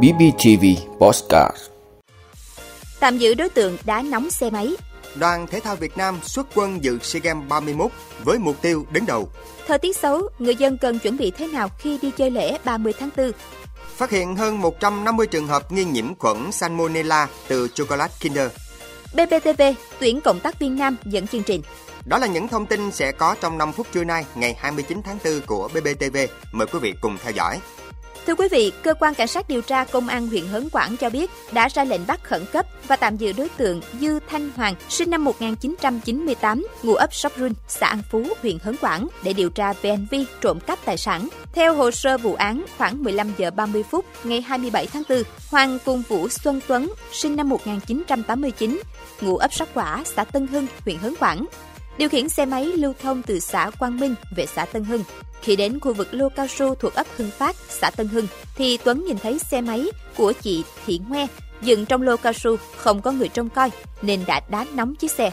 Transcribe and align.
BBTV 0.00 0.64
Postcard 0.98 1.56
Tạm 3.00 3.18
giữ 3.18 3.34
đối 3.34 3.48
tượng 3.48 3.76
đá 3.84 4.02
nóng 4.02 4.30
xe 4.30 4.50
máy. 4.50 4.76
Đoàn 5.14 5.46
thể 5.46 5.60
thao 5.60 5.76
Việt 5.76 5.96
Nam 5.96 6.18
xuất 6.22 6.46
quân 6.54 6.84
dự 6.84 6.98
SEA 7.02 7.20
Games 7.20 7.48
31 7.48 7.90
với 8.24 8.38
mục 8.38 8.62
tiêu 8.62 8.86
đứng 8.90 9.06
đầu. 9.06 9.28
Thời 9.66 9.78
tiết 9.78 9.96
xấu, 9.96 10.28
người 10.38 10.56
dân 10.56 10.78
cần 10.78 10.98
chuẩn 10.98 11.16
bị 11.16 11.30
thế 11.30 11.46
nào 11.46 11.68
khi 11.78 11.98
đi 12.02 12.10
chơi 12.10 12.30
lễ 12.30 12.58
30 12.64 12.92
tháng 12.98 13.10
4? 13.16 13.32
Phát 13.96 14.10
hiện 14.10 14.36
hơn 14.36 14.60
150 14.60 15.26
trường 15.26 15.46
hợp 15.46 15.72
nghi 15.72 15.84
nhiễm 15.84 16.14
khuẩn 16.14 16.52
Salmonella 16.52 17.28
từ 17.48 17.68
chocolate 17.74 18.14
Kinder. 18.20 18.50
BBTV 19.14 19.62
tuyển 20.00 20.20
cộng 20.20 20.40
tác 20.40 20.58
viên 20.58 20.76
nam 20.76 20.96
dẫn 21.04 21.26
chương 21.26 21.42
trình. 21.42 21.62
Đó 22.04 22.18
là 22.18 22.26
những 22.26 22.48
thông 22.48 22.66
tin 22.66 22.90
sẽ 22.90 23.12
có 23.12 23.36
trong 23.40 23.58
5 23.58 23.72
phút 23.72 23.86
trưa 23.92 24.04
nay, 24.04 24.24
ngày 24.34 24.54
29 24.58 25.02
tháng 25.04 25.18
4 25.24 25.40
của 25.46 25.68
BBTV. 25.68 26.16
Mời 26.52 26.66
quý 26.66 26.78
vị 26.78 26.94
cùng 27.00 27.18
theo 27.22 27.32
dõi. 27.32 27.60
Thưa 28.26 28.34
quý 28.34 28.48
vị, 28.50 28.72
cơ 28.82 28.94
quan 28.94 29.14
cảnh 29.14 29.28
sát 29.28 29.48
điều 29.48 29.62
tra 29.62 29.84
công 29.84 30.08
an 30.08 30.28
huyện 30.28 30.46
Hớn 30.46 30.68
Quản 30.72 30.96
cho 30.96 31.10
biết 31.10 31.30
đã 31.52 31.68
ra 31.68 31.84
lệnh 31.84 32.06
bắt 32.06 32.24
khẩn 32.24 32.44
cấp 32.52 32.66
và 32.88 32.96
tạm 32.96 33.16
giữ 33.16 33.32
đối 33.32 33.48
tượng 33.48 33.80
Dư 34.00 34.18
Thanh 34.28 34.50
Hoàng, 34.56 34.74
sinh 34.88 35.10
năm 35.10 35.24
1998, 35.24 36.66
ngụ 36.82 36.94
ấp 36.94 37.14
Sóc 37.14 37.32
Run, 37.36 37.52
xã 37.68 37.86
An 37.86 38.02
Phú, 38.10 38.24
huyện 38.42 38.58
Hớn 38.62 38.76
Quản 38.80 39.08
để 39.24 39.32
điều 39.32 39.50
tra 39.50 39.72
về 39.72 39.90
hành 39.90 40.06
vi 40.10 40.24
trộm 40.40 40.60
cắp 40.60 40.78
tài 40.84 40.98
sản. 40.98 41.28
Theo 41.52 41.74
hồ 41.74 41.90
sơ 41.90 42.18
vụ 42.18 42.34
án, 42.34 42.64
khoảng 42.78 43.04
15 43.04 43.32
giờ 43.38 43.50
30 43.50 43.82
phút 43.82 44.04
ngày 44.24 44.40
27 44.40 44.86
tháng 44.86 45.02
4, 45.08 45.22
Hoàng 45.50 45.78
cùng 45.84 46.02
Vũ 46.08 46.28
Xuân 46.28 46.60
Tuấn, 46.66 46.92
sinh 47.12 47.36
năm 47.36 47.48
1989, 47.48 48.82
ngụ 49.20 49.36
ấp 49.36 49.54
Sóc 49.54 49.68
Quả, 49.74 50.02
xã 50.16 50.24
Tân 50.24 50.46
Hưng, 50.46 50.66
huyện 50.84 50.98
Hớn 50.98 51.14
Quản, 51.20 51.46
điều 51.98 52.08
khiển 52.08 52.28
xe 52.28 52.46
máy 52.46 52.64
lưu 52.64 52.92
thông 53.02 53.22
từ 53.22 53.40
xã 53.40 53.70
Quang 53.78 54.00
Minh 54.00 54.14
về 54.36 54.46
xã 54.46 54.64
Tân 54.64 54.84
Hưng. 54.84 55.04
Khi 55.42 55.56
đến 55.56 55.80
khu 55.80 55.94
vực 55.94 56.08
lô 56.10 56.28
cao 56.28 56.46
su 56.46 56.74
thuộc 56.74 56.94
ấp 56.94 57.06
Hưng 57.16 57.30
Phát, 57.30 57.56
xã 57.68 57.90
Tân 57.90 58.08
Hưng, 58.08 58.26
thì 58.56 58.76
Tuấn 58.76 59.04
nhìn 59.06 59.18
thấy 59.18 59.38
xe 59.38 59.60
máy 59.60 59.86
của 60.16 60.32
chị 60.32 60.64
Thị 60.86 61.00
Ngoe 61.08 61.26
dựng 61.62 61.86
trong 61.86 62.02
lô 62.02 62.16
cao 62.16 62.32
su 62.32 62.56
không 62.76 63.02
có 63.02 63.12
người 63.12 63.28
trông 63.28 63.48
coi 63.48 63.70
nên 64.02 64.24
đã 64.26 64.40
đá 64.48 64.64
nóng 64.74 64.94
chiếc 64.94 65.10
xe. 65.10 65.32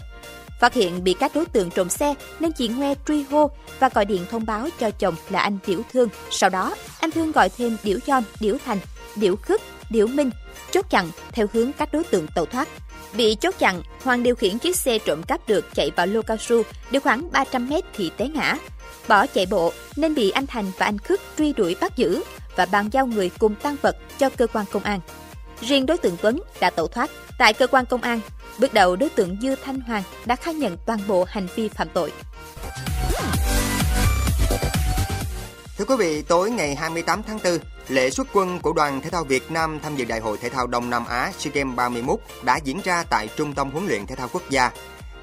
Phát 0.59 0.73
hiện 0.73 1.03
bị 1.03 1.13
các 1.13 1.31
đối 1.35 1.45
tượng 1.45 1.69
trộm 1.69 1.89
xe 1.89 2.13
nên 2.39 2.51
chị 2.51 2.67
Ngoe 2.67 2.93
truy 3.07 3.23
hô 3.23 3.51
và 3.79 3.89
gọi 3.89 4.05
điện 4.05 4.25
thông 4.31 4.45
báo 4.45 4.67
cho 4.79 4.91
chồng 4.91 5.15
là 5.29 5.39
anh 5.39 5.57
Tiểu 5.65 5.81
Thương. 5.93 6.09
Sau 6.31 6.49
đó, 6.49 6.75
anh 6.99 7.11
Thương 7.11 7.31
gọi 7.31 7.49
thêm 7.49 7.77
Điểu 7.83 7.99
John, 8.05 8.21
Điểu 8.39 8.57
Thành, 8.65 8.79
Điểu 9.15 9.35
Khức, 9.35 9.61
Điểu 9.89 10.07
Minh, 10.07 10.29
chốt 10.71 10.85
chặn 10.89 11.11
theo 11.31 11.47
hướng 11.53 11.71
các 11.71 11.93
đối 11.93 12.03
tượng 12.03 12.27
tẩu 12.27 12.45
thoát. 12.45 12.67
Bị 13.13 13.35
chốt 13.35 13.55
chặn, 13.59 13.81
Hoàng 14.03 14.23
điều 14.23 14.35
khiển 14.35 14.57
chiếc 14.57 14.75
xe 14.75 14.99
trộm 14.99 15.23
cắp 15.23 15.47
được 15.47 15.65
chạy 15.75 15.91
vào 15.95 16.05
lô 16.07 16.21
cao 16.21 16.37
su, 16.37 16.63
được 16.91 17.03
khoảng 17.03 17.31
300 17.31 17.69
mét 17.69 17.83
thì 17.93 18.11
té 18.17 18.27
ngã. 18.27 18.55
Bỏ 19.07 19.27
chạy 19.27 19.45
bộ 19.45 19.73
nên 19.95 20.15
bị 20.15 20.31
anh 20.31 20.47
Thành 20.47 20.71
và 20.77 20.85
anh 20.85 20.97
Khước 20.97 21.21
truy 21.37 21.53
đuổi 21.53 21.75
bắt 21.81 21.97
giữ 21.97 22.21
và 22.55 22.65
bàn 22.65 22.89
giao 22.91 23.07
người 23.07 23.31
cùng 23.39 23.55
tăng 23.55 23.75
vật 23.81 23.97
cho 24.17 24.29
cơ 24.29 24.47
quan 24.47 24.65
công 24.71 24.83
an. 24.83 24.99
Riêng 25.61 25.85
đối 25.85 25.97
tượng 25.97 26.17
Tuấn 26.21 26.41
đã 26.59 26.69
tẩu 26.69 26.87
thoát. 26.87 27.09
Tại 27.37 27.53
cơ 27.53 27.67
quan 27.67 27.85
công 27.85 28.01
an, 28.01 28.19
bước 28.59 28.73
đầu 28.73 28.95
đối 28.95 29.09
tượng 29.09 29.37
Dư 29.41 29.55
Thanh 29.55 29.79
Hoàng 29.79 30.03
đã 30.25 30.35
khai 30.35 30.53
nhận 30.53 30.77
toàn 30.85 30.99
bộ 31.07 31.25
hành 31.27 31.47
vi 31.55 31.67
phạm 31.67 31.87
tội. 31.93 32.11
Thưa 35.79 35.85
quý 35.85 35.95
vị, 35.99 36.21
tối 36.21 36.51
ngày 36.51 36.75
28 36.75 37.23
tháng 37.23 37.39
4, 37.43 37.57
lễ 37.87 38.09
xuất 38.09 38.27
quân 38.33 38.59
của 38.59 38.73
đoàn 38.73 39.01
thể 39.01 39.09
thao 39.09 39.23
Việt 39.23 39.51
Nam 39.51 39.79
tham 39.83 39.95
dự 39.95 40.05
Đại 40.05 40.19
hội 40.19 40.37
Thể 40.37 40.49
thao 40.49 40.67
Đông 40.67 40.89
Nam 40.89 41.05
Á 41.05 41.31
SEA 41.37 41.51
Games 41.53 41.75
31 41.75 42.19
đã 42.43 42.59
diễn 42.63 42.81
ra 42.83 43.03
tại 43.09 43.29
Trung 43.35 43.53
tâm 43.53 43.71
huấn 43.71 43.87
luyện 43.87 44.05
thể 44.05 44.15
thao 44.15 44.27
quốc 44.33 44.43
gia. 44.49 44.71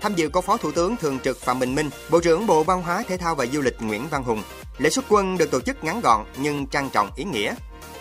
Tham 0.00 0.14
dự 0.14 0.28
có 0.28 0.40
Phó 0.40 0.56
Thủ 0.56 0.72
tướng 0.72 0.96
Thường 0.96 1.18
trực 1.24 1.40
Phạm 1.40 1.58
Bình 1.58 1.74
Minh, 1.74 1.90
Bộ 2.10 2.20
trưởng 2.20 2.46
Bộ 2.46 2.62
Văn 2.62 2.82
hóa 2.82 3.04
Thể 3.08 3.16
thao 3.16 3.34
và 3.34 3.46
Du 3.46 3.60
lịch 3.60 3.76
Nguyễn 3.80 4.08
Văn 4.10 4.24
Hùng. 4.24 4.42
Lễ 4.78 4.90
xuất 4.90 5.04
quân 5.08 5.38
được 5.38 5.50
tổ 5.50 5.60
chức 5.60 5.84
ngắn 5.84 6.00
gọn 6.00 6.24
nhưng 6.38 6.66
trang 6.66 6.90
trọng 6.90 7.10
ý 7.16 7.24
nghĩa. 7.24 7.54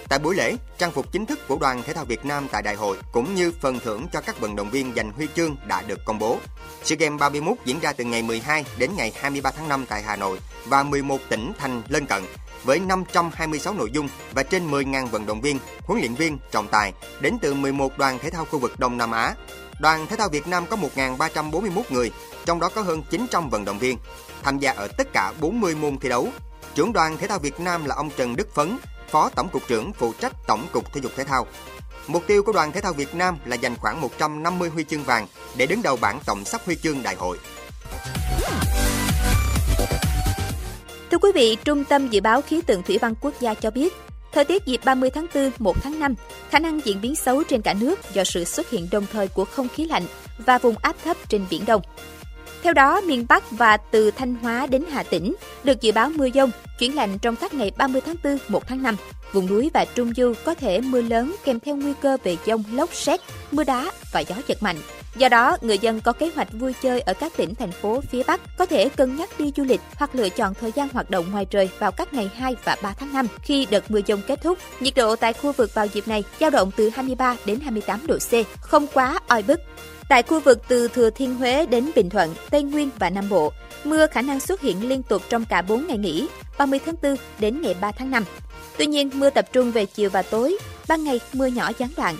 Tại 0.09 0.19
buổi 0.19 0.35
lễ, 0.35 0.57
trang 0.77 0.91
phục 0.91 1.11
chính 1.11 1.25
thức 1.25 1.39
của 1.47 1.57
đoàn 1.61 1.83
thể 1.83 1.93
thao 1.93 2.05
Việt 2.05 2.25
Nam 2.25 2.47
tại 2.51 2.61
đại 2.61 2.75
hội 2.75 2.97
cũng 3.11 3.35
như 3.35 3.53
phần 3.61 3.79
thưởng 3.79 4.07
cho 4.13 4.21
các 4.21 4.39
vận 4.39 4.55
động 4.55 4.69
viên 4.69 4.93
giành 4.95 5.11
huy 5.11 5.27
chương 5.35 5.55
đã 5.67 5.81
được 5.81 6.05
công 6.05 6.19
bố. 6.19 6.37
SEA 6.83 6.97
Games 6.99 7.19
31 7.19 7.57
diễn 7.65 7.79
ra 7.79 7.93
từ 7.93 8.03
ngày 8.03 8.21
12 8.21 8.65
đến 8.77 8.91
ngày 8.95 9.13
23 9.15 9.51
tháng 9.51 9.69
5 9.69 9.85
tại 9.89 10.01
Hà 10.01 10.15
Nội 10.15 10.39
và 10.65 10.83
11 10.83 11.17
tỉnh 11.29 11.51
thành 11.59 11.81
lân 11.87 12.05
cận 12.05 12.23
với 12.63 12.79
526 12.79 13.73
nội 13.73 13.91
dung 13.91 14.07
và 14.33 14.43
trên 14.43 14.71
10.000 14.71 15.07
vận 15.07 15.25
động 15.25 15.41
viên, 15.41 15.59
huấn 15.81 15.99
luyện 15.99 16.13
viên, 16.13 16.37
trọng 16.51 16.67
tài 16.67 16.93
đến 17.19 17.37
từ 17.41 17.53
11 17.53 17.97
đoàn 17.97 18.19
thể 18.19 18.29
thao 18.29 18.45
khu 18.45 18.59
vực 18.59 18.79
Đông 18.79 18.97
Nam 18.97 19.11
Á. 19.11 19.35
Đoàn 19.79 20.07
thể 20.07 20.15
thao 20.15 20.29
Việt 20.29 20.47
Nam 20.47 20.65
có 20.69 20.77
1.341 20.95 21.81
người, 21.89 22.11
trong 22.45 22.59
đó 22.59 22.69
có 22.75 22.81
hơn 22.81 23.03
900 23.09 23.49
vận 23.49 23.65
động 23.65 23.79
viên, 23.79 23.97
tham 24.43 24.59
gia 24.59 24.71
ở 24.71 24.87
tất 24.87 25.07
cả 25.13 25.33
40 25.41 25.75
môn 25.75 25.97
thi 25.97 26.09
đấu. 26.09 26.29
Trưởng 26.75 26.93
đoàn 26.93 27.17
thể 27.17 27.27
thao 27.27 27.39
Việt 27.39 27.59
Nam 27.59 27.85
là 27.85 27.95
ông 27.95 28.09
Trần 28.17 28.35
Đức 28.35 28.55
Phấn, 28.55 28.77
Phó 29.15 29.29
Tổng 29.29 29.49
cục 29.49 29.67
trưởng 29.67 29.93
phụ 29.93 30.13
trách 30.19 30.33
Tổng 30.47 30.67
cục 30.71 30.93
Thể 30.93 31.01
dục 31.01 31.11
Thể 31.15 31.23
thao. 31.23 31.47
Mục 32.07 32.23
tiêu 32.27 32.43
của 32.43 32.51
đoàn 32.51 32.71
thể 32.71 32.81
thao 32.81 32.93
Việt 32.93 33.15
Nam 33.15 33.37
là 33.45 33.57
giành 33.57 33.75
khoảng 33.75 34.01
150 34.01 34.69
huy 34.69 34.83
chương 34.83 35.03
vàng 35.03 35.27
để 35.57 35.65
đứng 35.65 35.81
đầu 35.81 35.97
bảng 36.01 36.19
tổng 36.25 36.45
sắp 36.45 36.61
huy 36.65 36.75
chương 36.75 37.03
đại 37.03 37.15
hội. 37.15 37.37
Thưa 41.11 41.17
quý 41.17 41.31
vị, 41.35 41.57
Trung 41.63 41.83
tâm 41.83 42.07
Dự 42.07 42.21
báo 42.21 42.41
Khí 42.41 42.61
tượng 42.61 42.83
Thủy 42.83 42.97
văn 43.01 43.13
Quốc 43.21 43.33
gia 43.39 43.53
cho 43.53 43.71
biết, 43.71 43.93
thời 44.31 44.45
tiết 44.45 44.65
dịp 44.65 44.79
30 44.85 45.09
tháng 45.09 45.27
4, 45.35 45.51
1 45.59 45.75
tháng 45.83 45.99
5, 45.99 46.15
khả 46.49 46.59
năng 46.59 46.85
diễn 46.85 47.01
biến 47.01 47.15
xấu 47.15 47.43
trên 47.43 47.61
cả 47.61 47.73
nước 47.73 48.13
do 48.13 48.23
sự 48.23 48.43
xuất 48.43 48.69
hiện 48.69 48.87
đồng 48.91 49.05
thời 49.11 49.27
của 49.27 49.45
không 49.45 49.67
khí 49.69 49.85
lạnh 49.85 50.03
và 50.37 50.57
vùng 50.57 50.75
áp 50.81 50.95
thấp 51.03 51.17
trên 51.29 51.45
Biển 51.49 51.65
Đông. 51.65 51.81
Theo 52.65 52.73
đó, 52.73 53.01
miền 53.01 53.25
Bắc 53.29 53.51
và 53.51 53.77
từ 53.77 54.11
Thanh 54.11 54.35
Hóa 54.35 54.67
đến 54.67 54.83
Hà 54.91 55.03
Tĩnh 55.03 55.35
được 55.63 55.81
dự 55.81 55.91
báo 55.91 56.09
mưa 56.09 56.29
dông, 56.33 56.51
chuyển 56.79 56.95
lạnh 56.95 57.19
trong 57.19 57.35
các 57.35 57.53
ngày 57.53 57.71
30 57.77 58.01
tháng 58.05 58.15
4, 58.23 58.37
1 58.47 58.67
tháng 58.67 58.83
5. 58.83 58.95
Vùng 59.33 59.47
núi 59.47 59.71
và 59.73 59.85
Trung 59.95 60.13
Du 60.13 60.33
có 60.45 60.55
thể 60.55 60.81
mưa 60.81 61.01
lớn 61.01 61.35
kèm 61.43 61.59
theo 61.59 61.75
nguy 61.75 61.93
cơ 62.01 62.17
về 62.23 62.37
dông, 62.45 62.63
lốc 62.71 62.93
xét, 62.93 63.19
mưa 63.51 63.63
đá 63.63 63.91
và 64.11 64.19
gió 64.19 64.35
giật 64.47 64.63
mạnh. 64.63 64.75
Do 65.17 65.29
đó, 65.29 65.57
người 65.61 65.77
dân 65.77 66.01
có 66.01 66.11
kế 66.11 66.31
hoạch 66.35 66.47
vui 66.53 66.73
chơi 66.81 67.01
ở 67.01 67.13
các 67.13 67.37
tỉnh, 67.37 67.55
thành 67.55 67.71
phố 67.71 68.01
phía 68.11 68.23
Bắc 68.27 68.41
có 68.57 68.65
thể 68.65 68.89
cân 68.89 69.15
nhắc 69.15 69.29
đi 69.39 69.51
du 69.55 69.63
lịch 69.63 69.81
hoặc 69.95 70.15
lựa 70.15 70.29
chọn 70.29 70.53
thời 70.53 70.71
gian 70.75 70.89
hoạt 70.93 71.09
động 71.09 71.31
ngoài 71.31 71.45
trời 71.45 71.69
vào 71.79 71.91
các 71.91 72.13
ngày 72.13 72.29
2 72.35 72.55
và 72.63 72.77
3 72.81 72.93
tháng 72.99 73.13
5 73.13 73.27
khi 73.41 73.67
đợt 73.71 73.91
mưa 73.91 73.99
dông 74.07 74.21
kết 74.27 74.41
thúc. 74.41 74.59
Nhiệt 74.79 74.95
độ 74.95 75.15
tại 75.15 75.33
khu 75.33 75.51
vực 75.51 75.73
vào 75.73 75.85
dịp 75.85 76.07
này 76.07 76.23
dao 76.39 76.49
động 76.49 76.71
từ 76.77 76.89
23 76.89 77.35
đến 77.45 77.59
28 77.59 78.07
độ 78.07 78.17
C, 78.17 78.61
không 78.61 78.87
quá 78.93 79.19
oi 79.27 79.43
bức. 79.43 79.59
Tại 80.09 80.23
khu 80.23 80.39
vực 80.39 80.61
từ 80.67 80.87
Thừa 80.87 81.09
Thiên 81.09 81.35
Huế 81.35 81.65
đến 81.65 81.91
Bình 81.95 82.09
Thuận, 82.09 82.35
Tây 82.49 82.63
Nguyên 82.63 82.89
và 82.99 83.09
Nam 83.09 83.29
Bộ, 83.29 83.53
mưa 83.83 84.07
khả 84.07 84.21
năng 84.21 84.39
xuất 84.39 84.61
hiện 84.61 84.89
liên 84.89 85.03
tục 85.03 85.21
trong 85.29 85.45
cả 85.45 85.61
4 85.61 85.87
ngày 85.87 85.97
nghỉ, 85.97 86.27
30 86.57 86.79
tháng 86.85 86.95
4 87.03 87.15
đến 87.39 87.61
ngày 87.61 87.75
3 87.81 87.91
tháng 87.91 88.11
5. 88.11 88.23
Tuy 88.77 88.85
nhiên, 88.85 89.09
mưa 89.13 89.29
tập 89.29 89.45
trung 89.51 89.71
về 89.71 89.85
chiều 89.85 90.09
và 90.09 90.21
tối, 90.21 90.57
ban 90.87 91.03
ngày 91.03 91.19
mưa 91.33 91.45
nhỏ 91.45 91.71
gián 91.77 91.89
đoạn. 91.97 92.15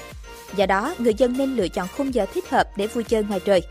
Do 0.56 0.66
đó, 0.66 0.96
người 1.00 1.14
dân 1.14 1.38
nên 1.38 1.56
lựa 1.56 1.68
chọn 1.68 1.88
khung 1.98 2.14
giờ 2.14 2.26
thích 2.34 2.50
hợp 2.50 2.68
để 2.78 2.88
vui 2.88 3.04
chơi 3.04 3.24
ngoài 3.24 3.40
trời. 3.46 3.62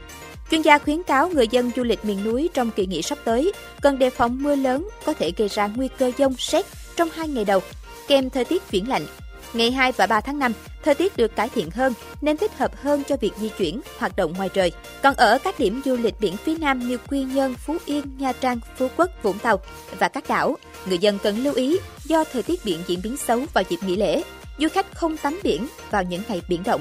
Chuyên 0.51 0.63
gia 0.63 0.79
khuyến 0.79 1.03
cáo 1.03 1.29
người 1.29 1.49
dân 1.49 1.71
du 1.77 1.83
lịch 1.83 2.05
miền 2.05 2.25
núi 2.25 2.51
trong 2.55 2.71
kỳ 2.71 2.87
nghỉ 2.87 3.03
sắp 3.03 3.19
tới 3.25 3.53
cần 3.81 3.99
đề 3.99 4.11
phòng 4.11 4.43
mưa 4.43 4.55
lớn 4.55 4.89
có 5.05 5.13
thể 5.13 5.33
gây 5.37 5.49
ra 5.49 5.67
nguy 5.67 5.89
cơ 5.99 6.11
dông 6.19 6.35
xét 6.39 6.67
trong 6.97 7.09
hai 7.15 7.29
ngày 7.29 7.45
đầu, 7.45 7.61
kèm 8.09 8.31
thời 8.31 8.45
tiết 8.45 8.71
chuyển 8.71 8.89
lạnh. 8.89 9.07
Ngày 9.55 9.71
2 9.71 9.93
và 9.93 10.07
3 10.07 10.21
tháng 10.21 10.39
5, 10.39 10.53
thời 10.85 10.95
tiết 10.95 11.17
được 11.17 11.37
cải 11.37 11.49
thiện 11.49 11.71
hơn 11.71 11.93
nên 12.21 12.37
thích 12.37 12.59
hợp 12.59 12.77
hơn 12.83 13.03
cho 13.09 13.17
việc 13.17 13.33
di 13.41 13.49
chuyển, 13.49 13.81
hoạt 13.99 14.17
động 14.17 14.33
ngoài 14.37 14.49
trời. 14.49 14.73
Còn 15.03 15.15
ở 15.15 15.39
các 15.45 15.59
điểm 15.59 15.83
du 15.85 15.97
lịch 15.97 16.15
biển 16.21 16.37
phía 16.37 16.55
Nam 16.59 16.89
như 16.89 16.99
Quy 17.09 17.25
Nhơn, 17.25 17.55
Phú 17.55 17.77
Yên, 17.87 18.05
Nha 18.19 18.33
Trang, 18.33 18.61
Phú 18.77 18.89
Quốc, 18.97 19.11
Vũng 19.23 19.39
Tàu 19.39 19.61
và 19.99 20.09
các 20.09 20.25
đảo, 20.29 20.57
người 20.87 20.99
dân 20.99 21.19
cần 21.23 21.39
lưu 21.39 21.55
ý 21.55 21.79
do 22.05 22.25
thời 22.25 22.43
tiết 22.43 22.65
biển 22.65 22.79
diễn 22.87 23.01
biến 23.03 23.17
xấu 23.17 23.41
vào 23.55 23.65
dịp 23.69 23.79
nghỉ 23.87 23.97
lễ, 23.97 24.23
du 24.59 24.69
khách 24.69 24.95
không 24.95 25.17
tắm 25.17 25.41
biển 25.43 25.67
vào 25.91 26.03
những 26.03 26.23
ngày 26.29 26.43
biển 26.49 26.63
động. 26.63 26.81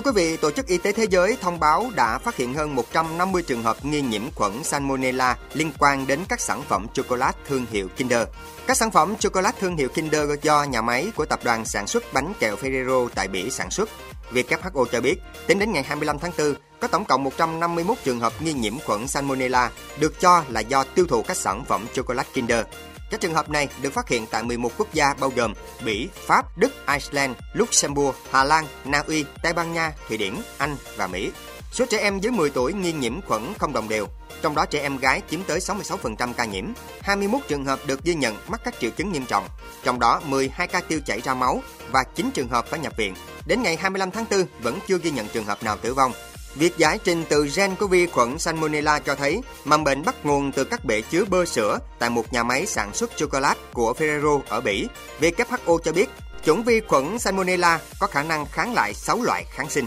Thưa 0.00 0.12
quý 0.12 0.22
vị, 0.24 0.36
Tổ 0.36 0.50
chức 0.50 0.66
Y 0.66 0.78
tế 0.78 0.92
Thế 0.92 1.06
giới 1.10 1.36
thông 1.40 1.60
báo 1.60 1.90
đã 1.94 2.18
phát 2.18 2.36
hiện 2.36 2.54
hơn 2.54 2.74
150 2.74 3.42
trường 3.42 3.62
hợp 3.62 3.84
nghi 3.84 4.00
nhiễm 4.00 4.22
khuẩn 4.34 4.64
Salmonella 4.64 5.36
liên 5.52 5.72
quan 5.78 6.06
đến 6.06 6.20
các 6.28 6.40
sản 6.40 6.62
phẩm 6.68 6.86
chocolate 6.92 7.38
thương 7.48 7.66
hiệu 7.70 7.88
Kinder. 7.96 8.28
Các 8.66 8.76
sản 8.76 8.90
phẩm 8.90 9.16
chocolate 9.16 9.60
thương 9.60 9.76
hiệu 9.76 9.88
Kinder 9.88 10.30
do 10.42 10.64
nhà 10.64 10.82
máy 10.82 11.12
của 11.16 11.24
tập 11.24 11.40
đoàn 11.44 11.64
sản 11.64 11.86
xuất 11.86 12.04
bánh 12.12 12.32
kẹo 12.40 12.56
Ferrero 12.56 13.08
tại 13.14 13.28
Bỉ 13.28 13.50
sản 13.50 13.70
xuất. 13.70 13.88
WHO 14.32 14.84
cho 14.92 15.00
biết, 15.00 15.16
tính 15.46 15.58
đến 15.58 15.72
ngày 15.72 15.82
25 15.82 16.18
tháng 16.18 16.32
4, 16.38 16.54
có 16.80 16.88
tổng 16.88 17.04
cộng 17.04 17.24
151 17.24 17.98
trường 18.04 18.20
hợp 18.20 18.32
nghi 18.42 18.52
nhiễm 18.52 18.78
khuẩn 18.78 19.08
Salmonella 19.08 19.70
được 19.98 20.20
cho 20.20 20.44
là 20.48 20.60
do 20.60 20.84
tiêu 20.84 21.06
thụ 21.06 21.22
các 21.22 21.36
sản 21.36 21.64
phẩm 21.64 21.86
chocolate 21.94 22.28
Kinder. 22.34 22.64
Các 23.10 23.20
trường 23.20 23.34
hợp 23.34 23.50
này 23.50 23.68
được 23.82 23.92
phát 23.92 24.08
hiện 24.08 24.26
tại 24.30 24.42
11 24.42 24.72
quốc 24.76 24.94
gia 24.94 25.14
bao 25.14 25.32
gồm 25.36 25.54
Bỉ, 25.84 26.08
Pháp, 26.26 26.58
Đức, 26.58 26.72
Iceland, 26.86 27.36
Luxembourg, 27.52 28.16
Hà 28.30 28.44
Lan, 28.44 28.66
Na 28.84 29.02
Uy, 29.06 29.24
Tây 29.42 29.52
Ban 29.52 29.72
Nha, 29.72 29.92
Thụy 30.08 30.16
Điển, 30.16 30.34
Anh 30.58 30.76
và 30.96 31.06
Mỹ. 31.06 31.30
Số 31.72 31.86
trẻ 31.86 31.98
em 31.98 32.20
dưới 32.20 32.32
10 32.32 32.50
tuổi 32.50 32.72
nghi 32.72 32.92
nhiễm 32.92 33.20
khuẩn 33.22 33.54
không 33.58 33.72
đồng 33.72 33.88
đều, 33.88 34.06
trong 34.42 34.54
đó 34.54 34.66
trẻ 34.66 34.80
em 34.80 34.96
gái 34.96 35.22
chiếm 35.30 35.42
tới 35.42 35.58
66% 35.58 36.32
ca 36.32 36.44
nhiễm. 36.44 36.64
21 37.00 37.40
trường 37.48 37.64
hợp 37.64 37.78
được 37.86 38.04
ghi 38.04 38.14
nhận 38.14 38.36
mắc 38.48 38.60
các 38.64 38.74
triệu 38.80 38.90
chứng 38.90 39.12
nghiêm 39.12 39.26
trọng, 39.26 39.48
trong 39.82 40.00
đó 40.00 40.20
12 40.24 40.68
ca 40.68 40.80
tiêu 40.80 41.00
chảy 41.06 41.20
ra 41.20 41.34
máu 41.34 41.62
và 41.92 42.04
9 42.14 42.30
trường 42.34 42.48
hợp 42.48 42.66
phải 42.66 42.80
nhập 42.80 42.92
viện. 42.96 43.14
Đến 43.46 43.62
ngày 43.62 43.76
25 43.76 44.10
tháng 44.10 44.24
4 44.30 44.44
vẫn 44.60 44.78
chưa 44.88 44.98
ghi 44.98 45.10
nhận 45.10 45.28
trường 45.28 45.44
hợp 45.44 45.62
nào 45.62 45.76
tử 45.76 45.94
vong. 45.94 46.12
Việc 46.54 46.78
giải 46.78 46.98
trình 47.04 47.24
tự 47.28 47.48
gen 47.56 47.74
của 47.74 47.86
vi 47.86 48.06
khuẩn 48.06 48.38
Salmonella 48.38 48.98
cho 48.98 49.14
thấy 49.14 49.40
mầm 49.64 49.84
bệnh 49.84 50.04
bắt 50.04 50.26
nguồn 50.26 50.52
từ 50.52 50.64
các 50.64 50.84
bể 50.84 51.02
chứa 51.02 51.24
bơ 51.24 51.44
sữa 51.44 51.78
tại 51.98 52.10
một 52.10 52.32
nhà 52.32 52.42
máy 52.42 52.66
sản 52.66 52.94
xuất 52.94 53.16
chocolate 53.16 53.60
của 53.72 53.94
Ferrero 53.98 54.40
ở 54.48 54.60
Bỉ. 54.60 54.86
WHO 55.20 55.78
cho 55.78 55.92
biết 55.92 56.10
chủng 56.44 56.62
vi 56.62 56.80
khuẩn 56.80 57.18
Salmonella 57.18 57.80
có 57.98 58.06
khả 58.06 58.22
năng 58.22 58.46
kháng 58.46 58.74
lại 58.74 58.94
6 58.94 59.22
loại 59.22 59.44
kháng 59.50 59.70
sinh. 59.70 59.86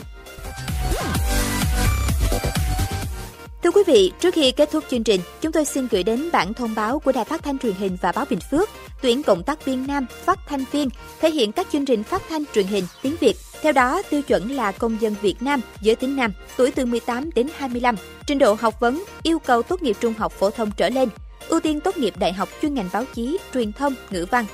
Thưa 3.63 3.71
quý 3.71 3.83
vị, 3.87 4.11
trước 4.19 4.33
khi 4.33 4.51
kết 4.51 4.71
thúc 4.71 4.83
chương 4.89 5.03
trình, 5.03 5.21
chúng 5.41 5.51
tôi 5.51 5.65
xin 5.65 5.87
gửi 5.91 6.03
đến 6.03 6.29
bản 6.31 6.53
thông 6.53 6.75
báo 6.75 6.99
của 6.99 7.11
Đài 7.11 7.25
Phát 7.25 7.43
thanh 7.43 7.59
Truyền 7.59 7.73
hình 7.73 7.97
và 8.01 8.11
Báo 8.11 8.25
Bình 8.29 8.39
Phước 8.51 8.69
tuyển 9.01 9.23
cộng 9.23 9.43
tác 9.43 9.65
viên 9.65 9.87
nam 9.87 10.05
phát 10.25 10.39
thanh 10.47 10.63
viên 10.71 10.89
thể 11.21 11.31
hiện 11.31 11.51
các 11.51 11.67
chương 11.71 11.85
trình 11.85 12.03
phát 12.03 12.21
thanh 12.29 12.43
truyền 12.53 12.67
hình 12.67 12.87
tiếng 13.01 13.15
Việt. 13.19 13.35
Theo 13.63 13.73
đó, 13.73 14.01
tiêu 14.09 14.21
chuẩn 14.21 14.51
là 14.51 14.71
công 14.71 15.01
dân 15.01 15.15
Việt 15.21 15.41
Nam, 15.41 15.61
giới 15.81 15.95
tính 15.95 16.15
nam, 16.15 16.33
tuổi 16.57 16.71
từ 16.71 16.85
18 16.85 17.29
đến 17.35 17.47
25, 17.57 17.95
trình 18.25 18.39
độ 18.39 18.53
học 18.53 18.79
vấn, 18.79 19.03
yêu 19.23 19.39
cầu 19.39 19.63
tốt 19.63 19.81
nghiệp 19.81 19.97
trung 19.99 20.13
học 20.13 20.31
phổ 20.31 20.49
thông 20.49 20.71
trở 20.77 20.89
lên, 20.89 21.09
ưu 21.47 21.59
tiên 21.59 21.79
tốt 21.79 21.97
nghiệp 21.97 22.13
đại 22.17 22.33
học 22.33 22.49
chuyên 22.61 22.73
ngành 22.73 22.89
báo 22.93 23.05
chí, 23.13 23.37
truyền 23.53 23.73
thông, 23.73 23.95
ngữ 24.09 24.25
văn, 24.31 24.45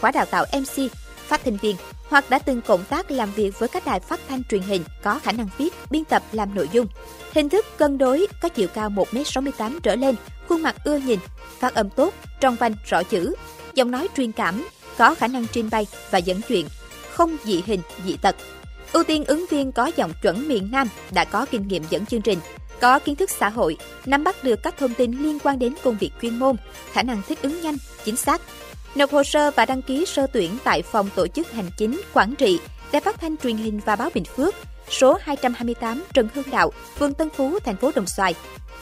khóa 0.00 0.10
đào 0.10 0.26
tạo 0.26 0.44
MC, 0.52 0.92
phát 1.16 1.40
thanh 1.44 1.56
viên. 1.56 1.76
Hoặc 2.08 2.30
đã 2.30 2.38
từng 2.38 2.60
cộng 2.60 2.84
tác 2.84 3.10
làm 3.10 3.32
việc 3.32 3.58
với 3.58 3.68
các 3.68 3.86
đài 3.86 4.00
phát 4.00 4.20
thanh 4.28 4.44
truyền 4.44 4.62
hình 4.62 4.82
có 5.02 5.18
khả 5.18 5.32
năng 5.32 5.48
viết, 5.58 5.74
biên 5.90 6.04
tập 6.04 6.22
làm 6.32 6.54
nội 6.54 6.68
dung. 6.72 6.86
Hình 7.34 7.48
thức 7.48 7.66
cân 7.76 7.98
đối 7.98 8.26
có 8.42 8.48
chiều 8.48 8.68
cao 8.68 8.90
1m68 8.90 9.80
trở 9.82 9.96
lên, 9.96 10.14
khuôn 10.48 10.62
mặt 10.62 10.76
ưa 10.84 10.96
nhìn, 10.96 11.18
phát 11.58 11.74
âm 11.74 11.90
tốt, 11.90 12.14
trong 12.40 12.56
vanh 12.56 12.74
rõ 12.90 13.02
chữ, 13.02 13.34
giọng 13.74 13.90
nói 13.90 14.08
truyền 14.16 14.32
cảm, 14.32 14.68
có 14.98 15.14
khả 15.14 15.28
năng 15.28 15.46
trình 15.52 15.68
bày 15.70 15.86
và 16.10 16.18
dẫn 16.18 16.40
chuyện, 16.48 16.66
không 17.14 17.36
dị 17.44 17.62
hình, 17.66 17.80
dị 18.06 18.16
tật. 18.16 18.36
Ưu 18.92 19.04
tiên 19.04 19.24
ứng 19.24 19.46
viên 19.50 19.72
có 19.72 19.90
giọng 19.96 20.12
chuẩn 20.22 20.48
miền 20.48 20.68
Nam 20.72 20.88
đã 21.10 21.24
có 21.24 21.46
kinh 21.50 21.68
nghiệm 21.68 21.82
dẫn 21.90 22.06
chương 22.06 22.22
trình, 22.22 22.38
có 22.80 22.98
kiến 22.98 23.16
thức 23.16 23.30
xã 23.30 23.48
hội, 23.48 23.76
nắm 24.06 24.24
bắt 24.24 24.44
được 24.44 24.62
các 24.62 24.74
thông 24.78 24.94
tin 24.94 25.12
liên 25.12 25.38
quan 25.38 25.58
đến 25.58 25.74
công 25.84 25.96
việc 26.00 26.10
chuyên 26.22 26.38
môn, 26.38 26.56
khả 26.92 27.02
năng 27.02 27.22
thích 27.28 27.38
ứng 27.42 27.60
nhanh, 27.60 27.76
chính 28.04 28.16
xác, 28.16 28.40
Nộp 28.94 29.12
hồ 29.12 29.24
sơ 29.24 29.50
và 29.50 29.66
đăng 29.66 29.82
ký 29.82 30.04
sơ 30.06 30.26
tuyển 30.26 30.58
tại 30.64 30.82
phòng 30.82 31.08
tổ 31.14 31.26
chức 31.26 31.52
hành 31.52 31.70
chính 31.76 32.00
Quảng 32.12 32.34
Trị, 32.34 32.60
Đài 32.92 33.00
Phát 33.00 33.20
thanh 33.20 33.36
Truyền 33.36 33.56
hình 33.56 33.80
và 33.84 33.96
Báo 33.96 34.10
Bình 34.14 34.24
Phước, 34.24 34.54
số 34.90 35.18
228 35.20 36.04
Trần 36.14 36.28
Hưng 36.34 36.50
Đạo, 36.50 36.72
phường 36.98 37.14
Tân 37.14 37.30
Phú, 37.30 37.58
thành 37.64 37.76
phố 37.76 37.90
Đồng 37.94 38.06
Xoài, 38.06 38.34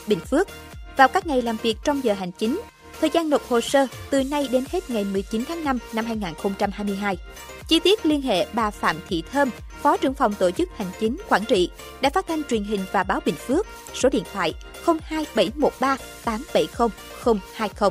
Bình 0.06 0.20
Phước, 0.20 0.48
vào 0.96 1.08
các 1.08 1.26
ngày 1.26 1.42
làm 1.42 1.56
việc 1.62 1.76
trong 1.84 2.04
giờ 2.04 2.14
hành 2.14 2.32
chính. 2.32 2.60
Thời 3.02 3.10
gian 3.10 3.30
nộp 3.30 3.48
hồ 3.48 3.60
sơ 3.60 3.86
từ 4.10 4.24
nay 4.24 4.48
đến 4.52 4.64
hết 4.72 4.90
ngày 4.90 5.04
19 5.04 5.44
tháng 5.48 5.64
5 5.64 5.78
năm 5.92 6.04
2022. 6.04 7.18
Chi 7.68 7.80
tiết 7.80 8.06
liên 8.06 8.22
hệ 8.22 8.46
bà 8.52 8.70
Phạm 8.70 8.96
Thị 9.08 9.22
Thơm, 9.32 9.50
Phó 9.82 9.96
trưởng 9.96 10.14
phòng 10.14 10.34
tổ 10.34 10.50
chức 10.50 10.68
hành 10.76 10.86
chính 11.00 11.16
Quảng 11.28 11.44
Trị, 11.44 11.70
Đài 12.00 12.10
Phát 12.10 12.26
thanh 12.28 12.44
Truyền 12.44 12.64
hình 12.64 12.80
và 12.92 13.02
Báo 13.02 13.20
Bình 13.26 13.34
Phước, 13.34 13.66
số 13.94 14.08
điện 14.08 14.22
thoại 14.32 14.54
02713 14.86 15.96
870 16.24 16.88
020. 17.54 17.90